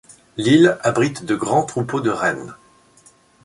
L'île 0.35 0.79
abrite 0.81 1.25
de 1.25 1.35
grands 1.35 1.63
troupeaux 1.63 2.01
de 2.01 2.09
rennes. 2.09 2.55